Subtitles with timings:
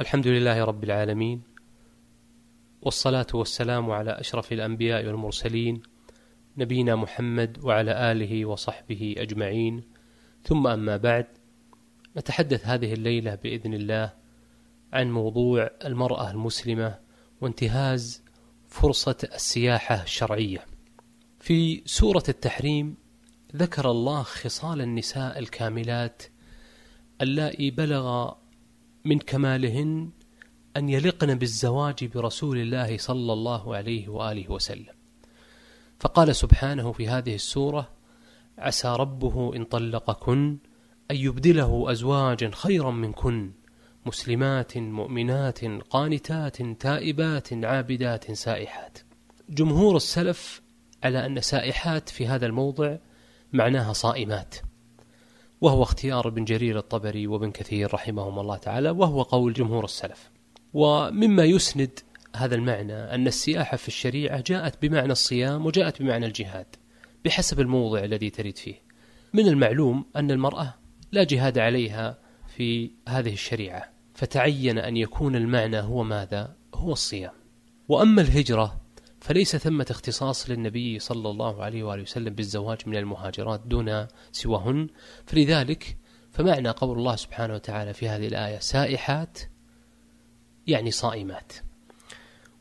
[0.00, 1.42] الحمد لله رب العالمين
[2.82, 5.82] والصلاة والسلام على أشرف الأنبياء والمرسلين
[6.56, 9.82] نبينا محمد وعلى آله وصحبه أجمعين
[10.44, 11.26] ثم أما بعد
[12.16, 14.12] نتحدث هذه الليلة بإذن الله
[14.92, 16.98] عن موضوع المرأة المسلمة
[17.40, 18.22] وانتهاز
[18.68, 20.66] فرصة السياحة الشرعية.
[21.40, 22.96] في سورة التحريم
[23.56, 26.22] ذكر الله خصال النساء الكاملات
[27.20, 28.32] اللائي بلغ
[29.04, 30.10] من كمالهن
[30.76, 34.94] أن يلقن بالزواج برسول الله صلى الله عليه وآله وسلم.
[36.00, 37.88] فقال سبحانه في هذه السورة:
[38.58, 40.58] عسى ربه إن طلقكن
[41.10, 43.52] أن يبدله أزواجا خيرا منكن
[44.06, 48.98] مسلمات مؤمنات قانتات تائبات عابدات سائحات.
[49.48, 50.62] جمهور السلف
[51.02, 52.96] على أن سائحات في هذا الموضع
[53.52, 54.54] معناها صائمات.
[55.60, 60.30] وهو اختيار ابن جرير الطبري وابن كثير رحمهم الله تعالى وهو قول جمهور السلف.
[60.74, 61.98] ومما يسند
[62.36, 66.66] هذا المعنى أن السياحة في الشريعة جاءت بمعنى الصيام وجاءت بمعنى الجهاد
[67.24, 68.82] بحسب الموضع الذي تريد فيه.
[69.34, 70.74] من المعلوم أن المرأة
[71.12, 72.18] لا جهاد عليها
[72.56, 77.32] في هذه الشريعة فتعين أن يكون المعنى هو ماذا؟ هو الصيام
[77.88, 78.79] وأما الهجرة
[79.20, 84.88] فليس ثمة اختصاص للنبي صلى الله عليه وآله وسلم بالزواج من المهاجرات دون سواهن؟
[85.26, 85.96] فلذلك
[86.30, 89.38] فمعنى قول الله سبحانه وتعالى في هذه الآية سائحات
[90.66, 91.52] يعني صائمات.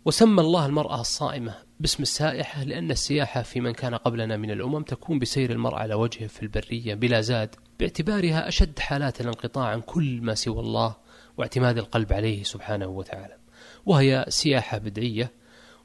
[0.06, 5.20] وسمى الله المرأة الصائمة باسم السائحة لأن السياحة في من كان قبلنا من الأمم تكون
[5.20, 10.36] بسير المرء على وجهه في البرية بلا زاد باعتبارها أشد حالات الانقطاع عن كل ما
[10.36, 10.96] سوى الله
[11.38, 13.38] واعتماد القلب عليه سبحانه وتعالى
[13.86, 15.32] وهي سياحة بدعية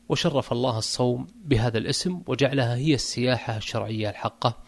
[0.09, 4.59] وشرف الله الصوم بهذا الاسم وجعلها هي السياحة الشرعية الحقة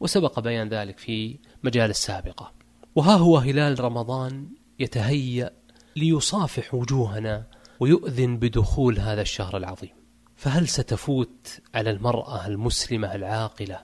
[0.00, 2.52] وسبق بيان ذلك في مجال السابقة.
[2.94, 5.50] وها هو هلال رمضان يتهيأ
[5.96, 7.46] ليصافح وجوهنا
[7.80, 9.96] ويؤذن بدخول هذا الشهر العظيم.
[10.36, 13.82] فهل ستفوت على المرأة المسلمة العاقلة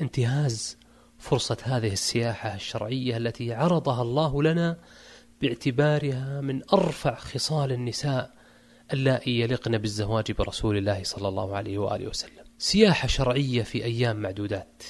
[0.00, 0.78] انتهاز
[1.18, 4.78] فرصة هذه السياحة الشرعية التي عرضها الله لنا
[5.40, 8.33] باعتبارها من أرفع خصال النساء
[8.92, 12.44] اللائي يلقن بالزواج برسول الله صلى الله عليه وآله وسلم.
[12.58, 14.82] سياحة شرعية في أيام معدودات.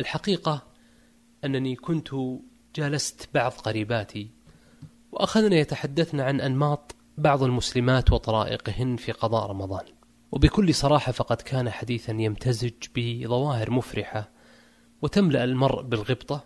[0.00, 0.62] الحقيقة
[1.44, 2.08] أنني كنت
[2.74, 4.30] جالست بعض قريباتي
[5.12, 9.84] وأخذنا يتحدثن عن أنماط بعض المسلمات وطرائقهن في قضاء رمضان.
[10.32, 14.30] وبكل صراحة فقد كان حديثا يمتزج بظواهر مفرحة
[15.02, 16.44] وتملأ المرء بالغبطة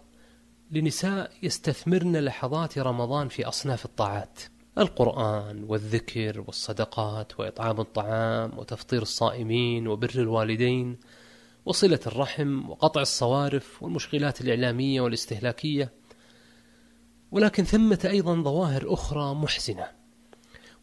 [0.70, 4.40] لنساء يستثمرن لحظات رمضان في أصناف الطاعات.
[4.78, 10.98] القرآن والذكر والصدقات وإطعام الطعام وتفطير الصائمين وبر الوالدين
[11.66, 15.92] وصلة الرحم وقطع الصوارف والمشغلات الإعلامية والاستهلاكية.
[17.30, 19.86] ولكن ثمة أيضا ظواهر أخرى محزنة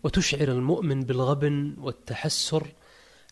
[0.03, 2.67] وتشعر المؤمن بالغبن والتحسر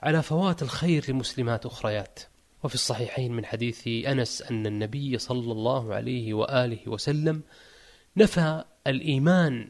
[0.03, 2.19] على فوات الخير لمسلمات أخريات.
[2.63, 7.41] وفي الصحيحين من حديث أنس أن النبي صلى الله عليه وآله وسلم
[8.17, 9.69] نفى الإيمان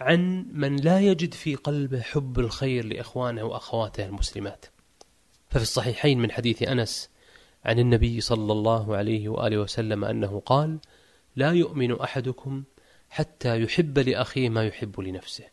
[0.00, 4.66] عن من لا يجد في قلبه حب الخير لإخوانه وأخواته المسلمات.
[5.50, 7.10] ففي الصحيحين من حديث أنس
[7.64, 10.78] عن النبي صلى الله عليه وآله وسلم أنه قال
[11.36, 12.64] لا يؤمن أحدكم
[13.10, 15.44] حتى يحب لأخيه ما يحب لنفسه.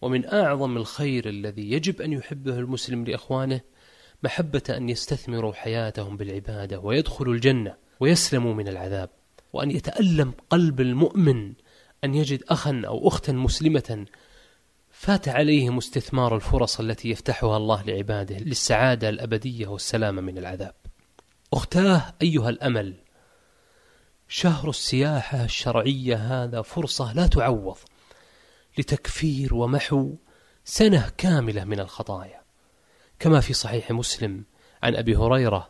[0.00, 3.60] ومن أعظم الخير الذي يجب أن يحبه المسلم لإخوانه
[4.22, 9.10] محبة أن يستثمروا حياتهم بالعبادة ويدخلوا الجنة ويسلموا من العذاب.
[9.52, 11.52] وأن يتألم قلب المؤمن
[12.04, 14.06] أن يجد أخا أو أختا مسلمة
[14.90, 20.74] فات عليهم استثمار الفرص التي يفتحها الله لعباده للسعادة الأبدية والسلامة من العذاب.
[21.52, 22.94] أختاه أيها الأمل
[24.28, 27.78] شهر السياحة الشرعية هذا فرصة لا تعوض
[28.78, 30.14] لتكفير ومحو
[30.64, 32.42] سنة كاملة من الخطايا.
[33.18, 34.44] كما في صحيح مسلم
[34.82, 35.68] عن أبي هريرة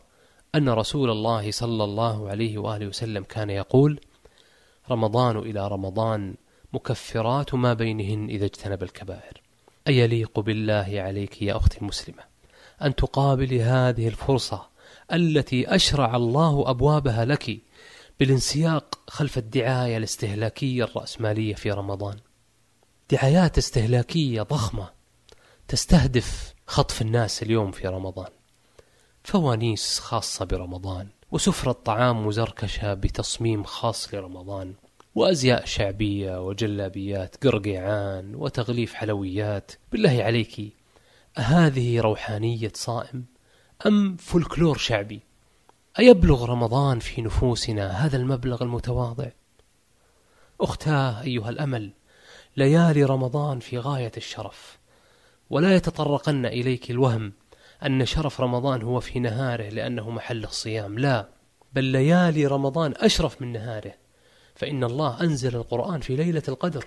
[0.55, 3.99] أن رسول الله صلى الله عليه وآله وسلم كان يقول
[4.91, 6.35] رمضان إلى رمضان
[6.73, 9.41] مكفرات ما بينهن إذا اجتنب الكبائر.
[9.87, 12.23] أيليق بالله عليك يا أختي المسلمة
[12.81, 14.67] أن تقابلي هذه الفرصة
[15.13, 17.59] التي أشرع الله أبوابها لك
[18.19, 22.17] بالانسياق خلف الدعاية الاستهلاكية الرأسمالية في رمضان.
[23.11, 24.89] دعايات استهلاكية ضخمة
[25.67, 28.29] تستهدف خطف الناس اليوم في رمضان.
[29.23, 31.07] فوانيس خاصة برمضان.
[31.33, 34.73] وسفرة طعام مزركشة بتصميم خاص لرمضان
[35.15, 39.71] وأزياء شعبية وجلابيات قرقيعان وتغليف حلويات.
[39.91, 40.73] بالله عليك
[41.37, 43.25] هذه روحانية صائم
[43.87, 45.19] أم فولكلور شعبي؟
[45.99, 49.29] أيبلغ رمضان في نفوسنا هذا المبلغ المتواضع؟
[50.61, 51.91] أختاه أيها الأمل
[52.57, 54.77] ليالي رمضان في غاية الشرف
[55.49, 57.33] ولا يتطرقن إليك الوهم
[57.85, 60.99] أن شرف رمضان هو في نهاره لأنه محل الصيام.
[60.99, 61.29] لا
[61.73, 63.93] بل ليالي رمضان أشرف من نهاره.
[64.55, 66.85] فإن الله أنزل القرآن في ليلة القدر.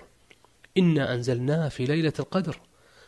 [0.77, 2.59] إنا أنزلناه في ليلة القدر.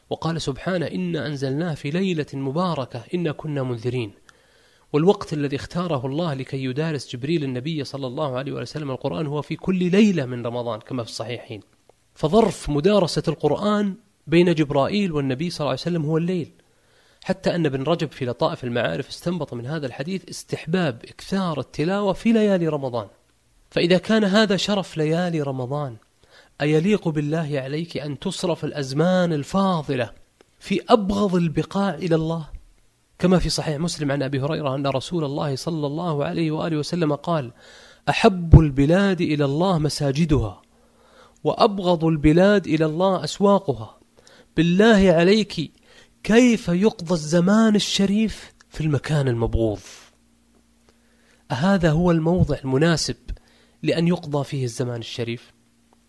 [0.09, 3.03] وقال سبحانه إنا أنزلناه في ليلة مباركة.
[3.13, 4.11] إنا كنا منذرين.
[4.93, 9.55] والوقت الذي اختاره الله لكي يدارس جبريل النبي صلى الله عليه وسلم القرآن هو في
[9.55, 11.61] كل ليلة من رمضان كما في الصحيحين.
[12.15, 13.95] فظرف مدارسة القرآن
[14.27, 16.51] بين جبرائيل والنبي صلى الله عليه وسلم هو الليل.
[17.23, 22.31] حتى أن ابن رجب في لطائف المعارف استنبط من هذا الحديث استحباب إكثار التلاوة في
[22.31, 23.07] ليالي رمضان.
[23.71, 25.95] فإذا كان هذا شرف ليالي رمضان
[26.61, 30.11] أيليق بالله عليك أن تصرف الأزمان الفاضلة
[30.59, 32.49] في أبغض البقاع إلى الله؟
[33.19, 37.15] كما في صحيح مسلم عن أبي هريرة أن رسول الله صلى الله عليه وآله وسلم
[37.15, 37.51] قال
[38.09, 40.61] أحب البلاد إلى الله مساجدها
[41.43, 43.99] وأبغض البلاد إلى الله أسواقها.
[44.57, 45.71] بالله عليك
[46.23, 49.79] كيف يقضى الزمان الشريف في المكان المبغوض؟
[51.51, 53.15] أهذا هو الموضع المناسب
[53.83, 55.53] لأن يقضى فيه الزمان الشريف.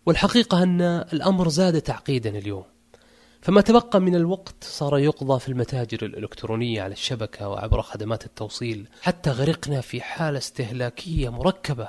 [0.07, 2.65] والحقيقة أن الأمر زاد تعقيدا اليوم.
[3.43, 8.89] فما تبقى من الوقت صار يقضى في المتاجر الإلكترونية على الشبكة وعبر خدمات التوصيل.
[9.03, 11.89] حتى غرقنا في حالة استهلاكية مركبة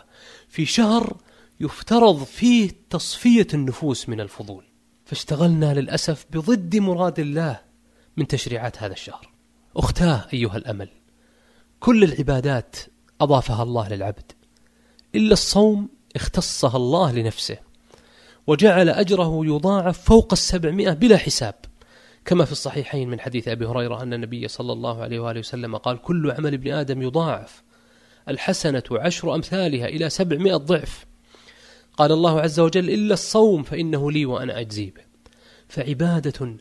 [0.50, 1.18] في شهر
[1.60, 4.64] يفترض فيه تصفية النفوس من الفضول.
[5.06, 7.71] فاشتغلنا للأسف بضد مراد الله
[8.18, 9.32] من تشريعات هذا الشهر.
[9.78, 10.90] أختاه أيها الأمل
[11.80, 12.76] كل العبادات
[13.22, 14.32] أضافها الله للعبد
[15.16, 17.58] إلا الصوم اختصها الله لنفسه
[18.48, 21.56] وجعل أجره يضاعف فوق السبعمائة بلا حساب.
[22.26, 26.02] كما في الصحيحين من حديث أبي هريرة أن النبي صلى الله عليه وآله وسلم قال
[26.02, 27.64] كل عمل ابن آدم يضاعف
[28.30, 31.06] الحسنة عشر أمثالها إلى سبعمائة ضعف.
[31.98, 35.02] قال الله عز وجل إلا الصوم فإنه لي وأنا أجزي به.
[35.68, 36.58] فعبادة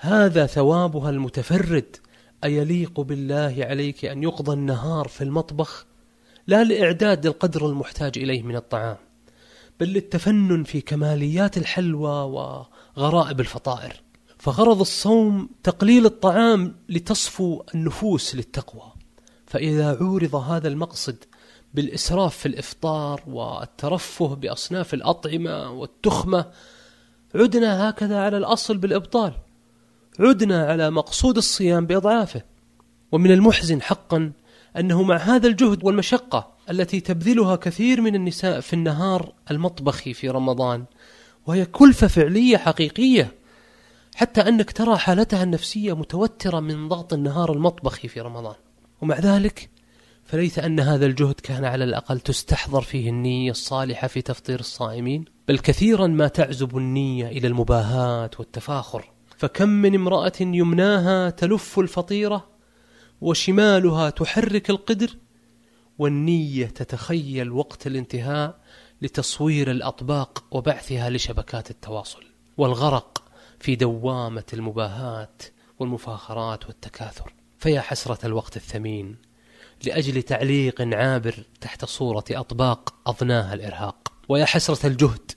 [0.00, 1.96] هذا ثوابها المتفرد.
[2.44, 5.86] أيليق بالله عليك أن يقضى النهار في المطبخ؟
[6.46, 8.96] لا لإعداد القدر المحتاج إليه من الطعام
[9.80, 12.10] بل للتفنن في كماليات الحلوى
[12.96, 14.02] وغرائب الفطائر.
[14.38, 18.92] فغرض الصوم تقليل الطعام لتصفو النفوس للتقوى.
[19.46, 21.24] فإذا عورض هذا المقصد
[21.74, 26.50] بالإسراف في الإفطار والترفه بأصناف الأطعمة والتخمة
[27.34, 29.32] عدنا هكذا على الأصل بالإبطال.
[30.18, 32.42] عدنا على مقصود الصيام بأضعافه.
[33.12, 34.32] ومن المحزن حقا
[34.76, 40.84] أنه مع هذا الجهد والمشقة التي تبذلها كثير من النساء في النهار المطبخي في رمضان
[41.46, 43.34] وهي كلفة فعلية حقيقية
[44.14, 48.54] حتى أنك ترى حالتها النفسية متوترة من ضغط النهار المطبخي في رمضان.
[49.02, 49.70] ومع ذلك
[50.24, 55.58] فليس أن هذا الجهد كان على الأقل تستحضر فيه النية الصالحة في تفطير الصائمين بل
[55.58, 59.17] كثيرا ما تعزب النية إلى المباهاة والتفاخر.
[59.38, 62.48] فكم من امرأة يمناها تلف الفطيرة
[63.20, 65.16] وشمالها تحرك القدر
[65.98, 68.60] والنية تتخيل وقت الانتهاء
[69.02, 72.24] لتصوير الأطباق وبعثها لشبكات التواصل
[72.56, 73.22] والغرق
[73.60, 75.42] في دوامة المباهات
[75.78, 77.32] والمفاخرات والتكاثر.
[77.58, 79.16] فيا حسرة الوقت الثمين
[79.84, 84.12] لأجل تعليق عابر تحت صورة أطباق أضناها الإرهاق.
[84.28, 85.32] ويا حسرة الجهد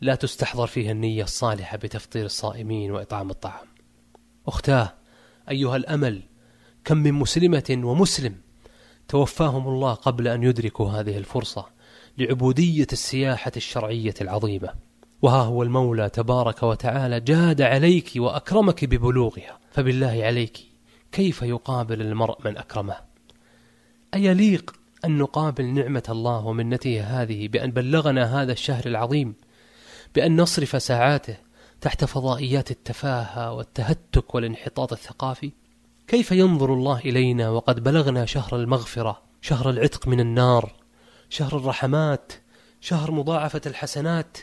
[0.00, 3.66] لا تستحضر فيها النية الصالحة بتفطير الصائمين وإطعام الطعام.
[4.46, 4.94] أختاه
[5.50, 6.22] أيها الأمل
[6.84, 8.34] كم من مسلمة ومسلم
[9.08, 11.66] توفاهم الله قبل أن يدركوا هذه الفرصة
[12.18, 14.74] لعبودية السياحة الشرعية العظيمة.
[15.22, 19.58] وها هو المولى تبارك وتعالى جاد عليك وأكرمك ببلوغها.
[19.72, 20.58] فبالله عليك
[21.12, 22.96] كيف يقابل المرء من أكرمه؟
[24.14, 29.34] أيليق أن نقابل نعمة الله ومنته هذه بأن بلغنا هذا الشهر العظيم
[30.14, 31.36] بأن نصرف ساعاته
[31.80, 35.52] تحت فضائيات التفاهة والتهتك والانحطاط الثقافي.
[36.06, 40.72] كيف ينظر الله إلينا وقد بلغنا شهر المغفرة شهر العتق من النار
[41.30, 42.32] شهر الرحمات
[42.80, 44.38] شهر مضاعفة الحسنات؟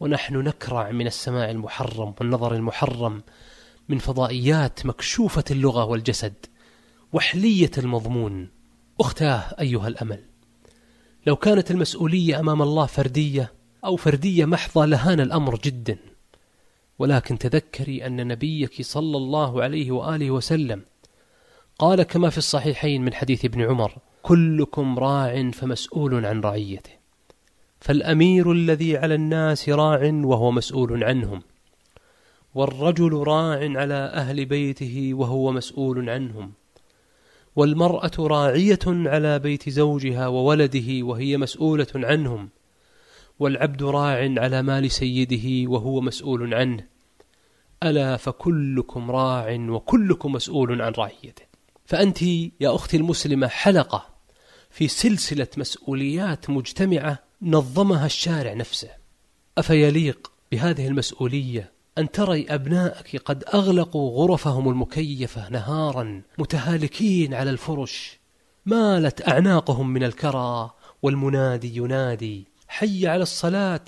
[0.00, 3.22] ونحن نكرع من السماع المحرم والنظر المحرم
[3.88, 6.34] من فضائيات مكشوفة اللغة والجسد
[7.12, 8.50] وحلية المضمون.
[9.00, 10.24] أختاه أيها الأمل
[11.26, 13.52] لو كانت المسؤولية أمام الله فردية
[13.86, 15.98] أو فردية محضة لهان الأمر جدا.
[16.98, 20.82] ولكن تذكري أن نبيك صلى الله عليه وآله وسلم
[21.78, 26.90] قال كما في الصحيحين من حديث ابن عمر كلكم راع فمسؤول عن رعيته
[27.80, 31.42] فالأمير الذي على الناس راع وهو مسؤول عنهم
[32.54, 36.52] والرجل راع على أهل بيته وهو مسؤول عنهم
[37.56, 42.48] والمرأة راعية على بيت زوجها وولده وهي مسؤولة عنهم
[43.38, 46.84] والعبد راع على مال سيده وهو مسؤول عنه.
[47.82, 51.42] ألا فكلكم راع وكلكم مسؤول عن رعيته.
[51.86, 54.06] فأنت يا أختي المسلمة حلقة
[54.70, 58.90] في سلسلة مسؤوليات مجتمعة نظمها الشارع نفسه.
[59.58, 68.18] أفيليق بهذه المسؤولية أن تري أبنائك قد أغلقوا غرفهم المكيفة نهارا متهالكين على الفرش.
[68.66, 70.70] مالت أعناقهم من الكرى
[71.02, 73.84] والمنادي ينادي حي على الصلاة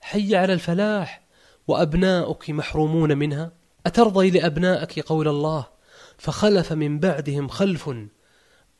[0.00, 1.26] حي على الفلاح
[1.68, 3.52] وأبناؤك محرومون منها؟
[3.86, 5.66] أترضي لأبنائك قول الله
[6.18, 7.90] فخلف من بعدهم خلف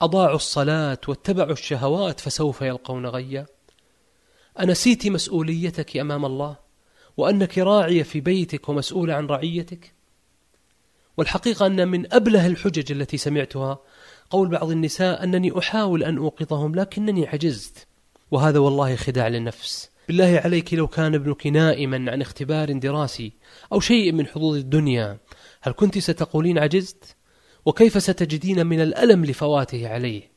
[0.03, 3.47] أضاعوا الصلاة واتبعوا الشهوات فسوف يلقون غيا؟
[4.61, 6.57] أنسيت مسؤوليتك أمام الله
[7.17, 9.95] وأنك راعية في بيتك ومسؤولة عن رعيتك؟
[11.17, 13.79] والحقيقة أن من أبله الحجج التي سمعتها
[14.31, 17.87] قول بعض النساء أنني أحاول أن أوقظهم لكنني عجزت.
[18.31, 23.33] وهذا والله خداع للنفس بالله عليك لو كان ابنك نائما عن اختبار دراسي
[23.73, 25.19] أو شيء من حظوظ الدنيا
[25.63, 27.17] هل كنت ستقولين عجزت؟
[27.65, 30.33] وكيف ستجدين من الألم لفواته عليه؟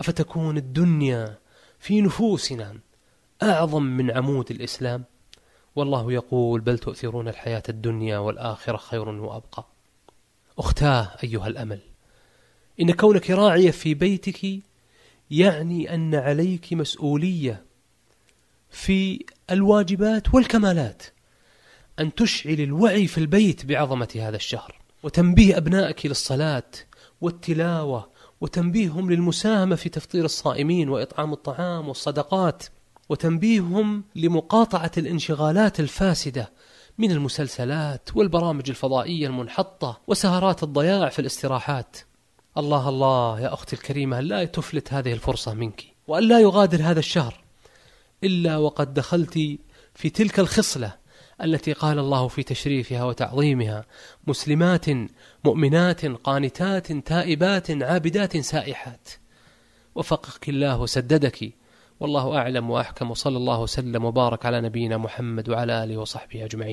[0.00, 1.38] أفتكون الدنيا
[1.78, 2.78] في نفوسنا
[3.42, 5.04] أعظم من عمود الإسلام؟
[5.76, 9.66] والله يقول بل تؤثرون الحياة الدنيا والآخرة خير وأبقى
[10.58, 11.80] أختاه أيها الأمل
[12.80, 14.62] إن كونك راعية في بيتك
[15.32, 17.64] يعني أن عليك مسؤولية
[18.70, 21.02] في الواجبات والكمالات
[21.98, 26.70] أن تشعل الوعي في البيت بعظمة هذا الشهر وتنبيه أبنائك للصلاة
[27.20, 28.10] والتلاوة
[28.40, 32.64] وتنبيههم للمساهمة في تفطير الصائمين وإطعام الطعام والصدقات
[33.08, 36.52] وتنبيههم لمقاطعة الانشغالات الفاسدة
[36.98, 41.96] من المسلسلات والبرامج الفضائية المنحطة وسهرات الضياع في الاستراحات.
[42.58, 47.44] الله الله يا أختي الكريمة لا تفلت هذه الفرصة منك وأن لا يغادر هذا الشهر
[48.24, 49.38] إلا وقد دخلت
[49.94, 50.94] في تلك الخصلة
[51.42, 53.86] التي قال الله في تشريفها وتعظيمها
[54.26, 54.86] مسلمات
[55.44, 59.08] مؤمنات قانتات تائبات عابدات سائحات.
[59.94, 61.52] وفقك الله وسددك
[62.00, 66.70] والله أعلم وأحكم وصلى الله وسلم وبارك على نبينا محمد وعلى آله وصحبه أجمعين.